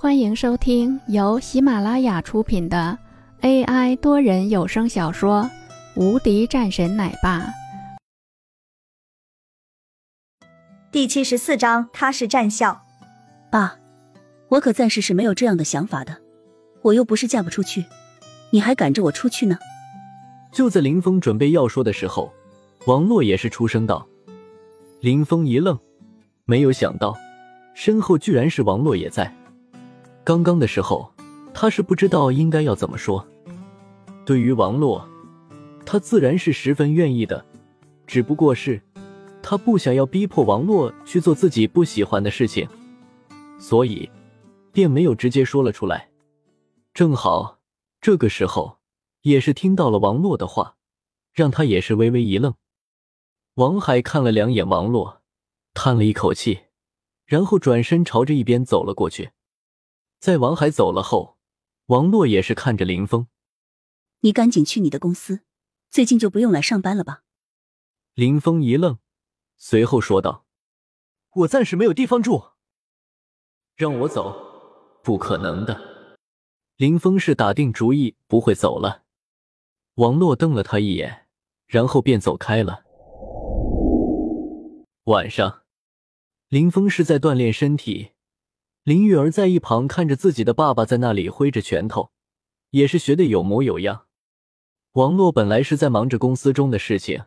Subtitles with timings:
[0.00, 2.96] 欢迎收听由喜马拉雅出品的
[3.40, 5.42] AI 多人有声小说
[6.00, 7.40] 《无敌战神奶爸》
[10.92, 11.88] 第七十四章。
[11.92, 12.80] 他是战校。
[13.50, 13.76] 爸，
[14.50, 16.16] 我可暂时是没有这样的想法的。
[16.82, 17.84] 我又不是嫁不出去，
[18.50, 19.58] 你还赶着我出去呢。
[20.52, 22.32] 就在林峰准备要说的时候，
[22.86, 24.06] 王洛也是出声道。
[25.00, 25.76] 林峰一愣，
[26.44, 27.16] 没有想到
[27.74, 29.34] 身后居然是王洛也在。
[30.28, 31.10] 刚刚的时候，
[31.54, 33.26] 他是不知道应该要怎么说。
[34.26, 35.08] 对于王洛，
[35.86, 37.42] 他自然是十分愿意的，
[38.06, 38.78] 只不过是
[39.42, 42.68] 他不想要逼迫王洛去做自己不喜欢的事情，
[43.58, 44.06] 所以
[44.70, 46.10] 便没有直接说了出来。
[46.92, 47.60] 正好
[47.98, 48.76] 这个时候，
[49.22, 50.76] 也是听到了王洛的话，
[51.32, 52.52] 让他也是微微一愣。
[53.54, 55.22] 王海看了两眼王洛，
[55.72, 56.58] 叹了一口气，
[57.24, 59.30] 然后转身朝着一边走了过去。
[60.18, 61.38] 在王海走了后，
[61.86, 63.28] 王洛也是看着林峰
[64.20, 65.42] ：“你赶紧去你的公司，
[65.90, 67.22] 最近就不用来上班了吧？”
[68.14, 68.98] 林峰一愣，
[69.56, 70.44] 随后说道
[71.34, 72.50] ：“我暂时没有地方住，
[73.76, 75.80] 让我走，不可能的。”
[76.76, 79.04] 林峰是打定主意不会走了。
[79.94, 81.28] 王洛瞪了他一眼，
[81.66, 82.84] 然后便走开了。
[85.04, 85.62] 晚上，
[86.48, 88.10] 林峰是在锻炼身体。
[88.88, 92.10] 林玉儿在一旁看着自己的爸爸在那里挥着拳头，
[92.70, 94.06] 也是学的有模有样。
[94.92, 97.24] 王洛本来是在忙着公司中的事情，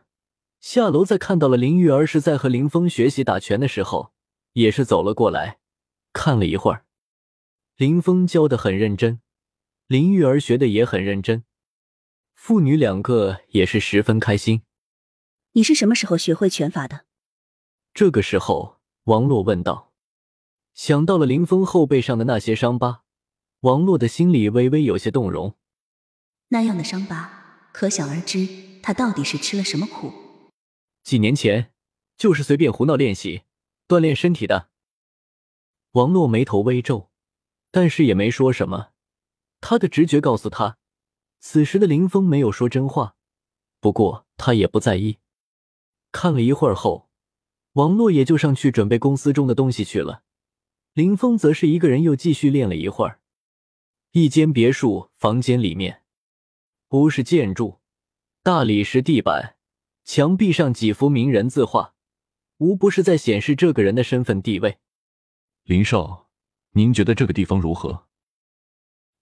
[0.60, 4.12] 下楼在看到了林玉儿是在和林峰学习打拳的时候，
[4.54, 5.60] 也是走了过来，
[6.14, 6.84] 看了一会儿。
[7.78, 9.22] 林峰教的很认真，
[9.86, 11.44] 林玉儿学的也很认真，
[12.34, 14.64] 父女两个也是十分开心。
[15.52, 17.06] 你是什么时候学会拳法的？
[17.94, 19.91] 这个时候，王洛问道。
[20.74, 23.04] 想到了林峰后背上的那些伤疤，
[23.62, 25.56] 王洛的心里微微有些动容。
[26.50, 28.48] 那样的伤疤，可想而知，
[28.82, 30.12] 他到底是吃了什么苦。
[31.04, 31.72] 几年前，
[32.18, 33.44] 就是随便胡闹练习，
[33.88, 34.70] 锻炼身体的。
[35.92, 37.10] 王洛眉头微皱，
[37.70, 38.90] 但是也没说什么。
[39.60, 40.78] 他的直觉告诉他，
[41.40, 43.16] 此时的林峰没有说真话。
[43.80, 45.20] 不过他也不在意。
[46.12, 47.10] 看了一会儿后，
[47.74, 50.24] 王洛也就上去准备公司中的东西去了。
[50.94, 53.22] 林峰则是一个人又继续练了一会儿。
[54.12, 56.04] 一间别墅房间里面，
[56.90, 57.80] 不是建筑，
[58.44, 59.56] 大理石地板，
[60.04, 61.94] 墙壁上几幅名人字画，
[62.58, 64.80] 无不是在显示这个人的身份地位。
[65.64, 66.30] 林少，
[66.72, 68.08] 您觉得这个地方如何？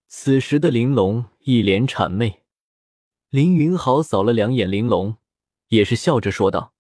[0.08, 2.42] 此时的玲珑一脸谄媚，
[3.30, 5.18] 林云豪扫了两眼玲珑，
[5.68, 6.74] 也是笑着说道：“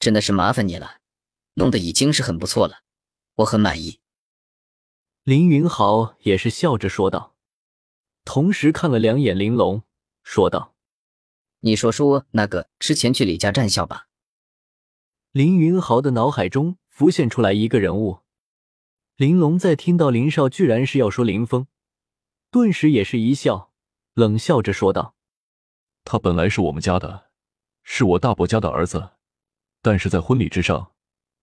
[0.00, 1.00] 真的是麻烦你了，
[1.54, 2.84] 弄得已经是很不错了。”
[3.38, 4.00] 我很满意，
[5.22, 7.36] 林云豪也是笑着说道，
[8.24, 9.84] 同时看了两眼玲珑，
[10.24, 10.74] 说道
[11.60, 14.08] ：“你说说那个之前去李家战校吧。”
[15.30, 18.22] 林云豪的脑海中浮现出来一个人物，
[19.14, 21.68] 玲珑在听到林少居然是要说林峰，
[22.50, 23.70] 顿时也是一笑，
[24.14, 25.14] 冷笑着说道
[26.02, 27.30] ：“他本来是我们家的，
[27.84, 29.10] 是我大伯家的儿子，
[29.80, 30.92] 但是在婚礼之上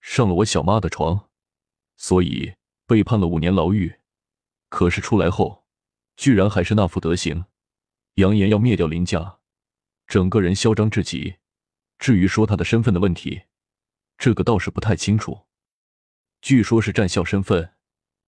[0.02, 1.30] 上了我小妈的床。”
[1.98, 4.00] 所以被判了五年牢狱，
[4.70, 5.66] 可是出来后，
[6.16, 7.46] 居然还是那副德行，
[8.16, 9.40] 扬言要灭掉林家，
[10.08, 11.38] 整个人嚣张至极。
[11.98, 13.44] 至于说他的身份的问题，
[14.18, 15.46] 这个倒是不太清楚。
[16.42, 17.74] 据说是战校身份，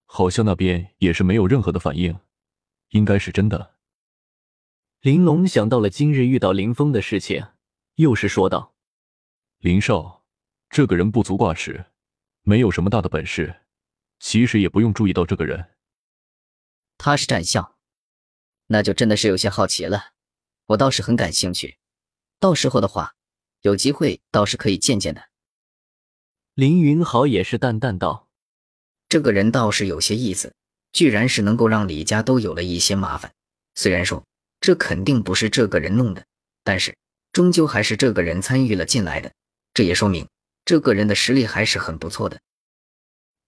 [0.06, 2.18] 好像那边也是没有任何的反应，
[2.88, 3.74] 应该是真的。
[5.00, 7.46] 林龙想到了今日遇到林峰的事情，
[7.96, 8.74] 又是说道
[9.60, 10.24] ：“林少，
[10.70, 11.84] 这个人不足挂齿。”
[12.48, 13.60] 没有什么大的本事，
[14.20, 15.68] 其实也不用注意到这个人。
[16.96, 17.76] 他是战校，
[18.68, 20.12] 那就真的是有些好奇了。
[20.68, 21.76] 我倒是很感兴趣，
[22.40, 23.14] 到时候的话，
[23.60, 25.28] 有机会倒是可以见见的。
[26.54, 28.30] 林云豪也是淡淡道
[29.10, 30.54] ：“这个人倒是有些意思，
[30.90, 33.30] 居然是能够让李家都有了一些麻烦。
[33.74, 34.24] 虽然说
[34.58, 36.24] 这肯定不是这个人弄的，
[36.64, 36.96] 但是
[37.30, 39.30] 终究还是这个人参与了进来的，
[39.74, 40.26] 这也说明。”
[40.68, 42.42] 这个人的实力还是很不错的。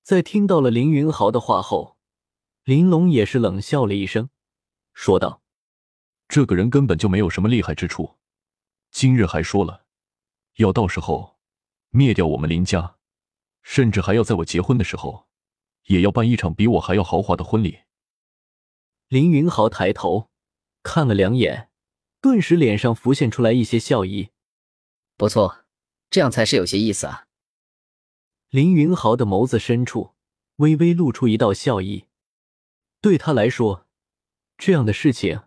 [0.02, 1.98] 在听到了林云豪的话后，
[2.64, 4.30] 林龙也是冷笑了一声，
[4.94, 5.42] 说道
[6.28, 8.16] ：“这个人根本就没有什么厉害之处，
[8.90, 9.84] 今日还说了，
[10.56, 11.36] 要到时候
[11.90, 12.96] 灭掉我们林家，
[13.60, 15.28] 甚至还要在我结婚的时候，
[15.88, 17.80] 也要办一场比我还要豪华的婚礼。”
[19.08, 20.30] 林云豪抬头
[20.82, 21.68] 看了两眼，
[22.22, 24.30] 顿时脸上浮现出来一些笑意。
[25.18, 25.66] 不错。
[26.10, 27.26] 这样才是有些意思啊！
[28.48, 30.14] 林云豪的眸子深处
[30.56, 32.06] 微微露出一道笑意。
[33.00, 33.86] 对他来说，
[34.58, 35.44] 这样的事情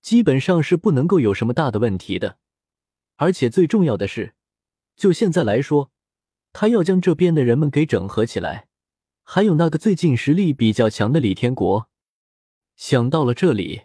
[0.00, 2.38] 基本上是不能够有什么大的问题的。
[3.16, 4.34] 而且最重要的是，
[4.96, 5.92] 就现在来说，
[6.54, 8.68] 他要将这边的人们给整合起来，
[9.22, 11.90] 还有那个最近实力比较强的李天国。
[12.74, 13.82] 想到了这里，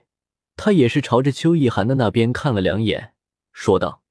[0.55, 3.13] 他也是朝着邱意涵的那边看了两眼，
[3.51, 4.01] 说道：“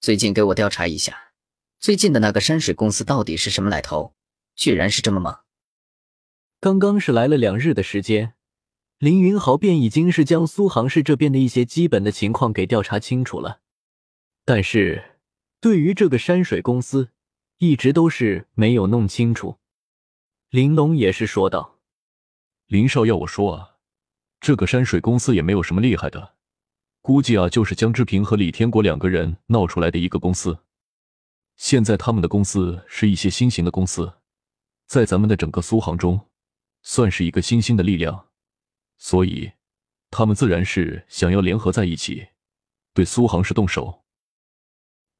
[0.00, 1.34] 最近给我调查一下，
[1.78, 4.14] 最近的那个山水公司到底是什么来头？
[4.56, 5.40] 居然是这么猛！
[6.58, 8.32] 刚刚是来了两日的时间，
[8.96, 13.60] 林云豪便已经是将苏杭市这边的一些基本的情况给调查清楚了。”
[14.46, 15.18] 但是，
[15.60, 17.10] 对于这个山水公司，
[17.58, 19.58] 一直都是没有弄清楚。
[20.48, 21.78] 玲珑也是说道
[22.66, 23.76] ：“林少要我说啊，
[24.40, 26.36] 这个山水公司也没有什么厉害的，
[27.02, 30.58] 估计啊就是江之平和李天国两个人闹出来的一个公司。
[31.56, 34.14] 现在他们的公司是一些新型的公司，
[34.86, 36.28] 在咱们的整个苏杭中，
[36.82, 38.28] 算是一个新兴的力量，
[38.96, 39.52] 所以
[40.10, 42.28] 他们自然是想要联合在一起，
[42.94, 44.04] 对苏杭市动手。”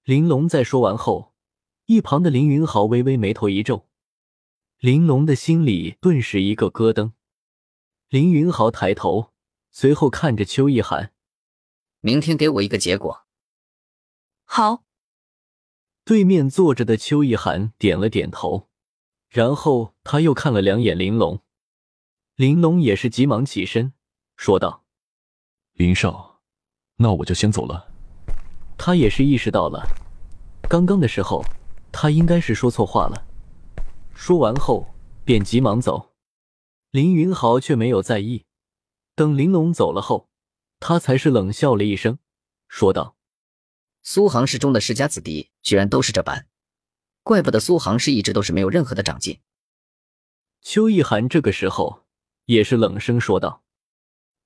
[0.05, 1.35] 玲珑在说完后，
[1.87, 3.87] 一旁的林云豪微微眉头一皱，
[4.79, 7.13] 玲珑的心里顿时一个咯噔。
[8.09, 9.33] 林云豪抬头，
[9.71, 11.13] 随后看着邱意涵
[12.01, 13.27] ：“明天给我一个结果。”
[14.45, 14.85] 好。
[16.03, 18.69] 对面坐着的邱意涵点了点头，
[19.29, 21.41] 然后他又看了两眼玲珑，
[22.35, 23.93] 玲珑也是急忙起身
[24.37, 24.85] 说道
[25.75, 26.41] ：“林少，
[26.97, 27.93] 那我就先走了。”
[28.77, 29.87] 他也是意识到了，
[30.69, 31.45] 刚刚的时候
[31.93, 33.27] 他应该是说错话了。
[34.15, 34.93] 说完后
[35.25, 36.15] 便急忙走，
[36.91, 38.47] 林云豪却没有在意。
[39.15, 40.30] 等玲珑走了后，
[40.81, 42.19] 他才是冷笑了一声，
[42.67, 43.17] 说道
[44.03, 46.49] ：“苏杭市中的世家子弟居然都是这般，
[47.23, 49.39] 怪不得苏杭市一直都是没有任何的长进。”
[50.63, 52.05] 邱意涵这个时候
[52.47, 53.63] 也是冷声说道：“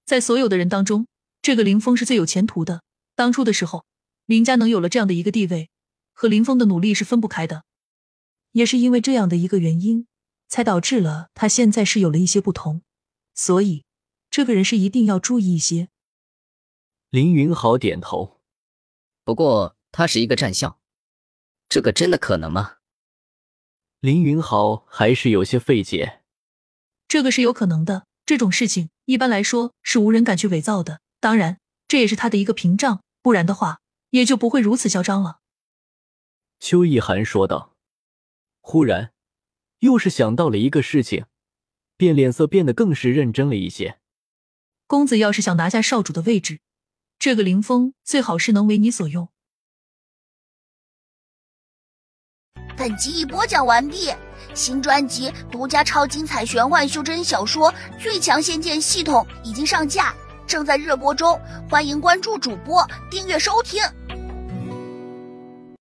[0.04, 1.06] 在所有的人当中，
[1.40, 2.82] 这个林峰是最有前途的。
[3.14, 3.86] 当初的时候。”
[4.26, 5.68] 林家能有了这样的一个地位，
[6.14, 7.64] 和林峰的努力是分不开的，
[8.52, 10.06] 也是因为这样的一个原因，
[10.48, 12.80] 才导致了他现在是有了一些不同。
[13.34, 13.84] 所以，
[14.30, 15.90] 这个人是一定要注意一些。
[17.14, 18.40] 林云豪点头，
[19.22, 20.80] 不过他是一个战校，
[21.68, 22.78] 这个真的可能吗？
[24.00, 26.24] 林云豪还是有些费解。
[27.06, 31.02] 这个是有可能的，这种事情一般来说是无人敢去伪造的。
[31.20, 33.78] 当然，这也是他的一个屏障，不然的话。
[34.10, 35.38] 也就不会如此嚣张了。”
[36.58, 37.76] 邱意涵说道。
[38.60, 39.12] 忽然，
[39.78, 41.26] 又是想到了一个事情，
[41.96, 44.00] 便脸色变得更是认真了一些。
[44.88, 46.58] 公子要是想拿下少主的位置，
[47.24, 49.30] 这个灵风最好是能为你所用。
[52.76, 54.12] 本集已播讲完毕，
[54.52, 60.14] 新专辑独家超精彩玄幻修真小说《最强仙剑系统》已经上架，
[60.46, 61.40] 正在热播中，
[61.70, 63.82] 欢迎关注主播，订阅收听。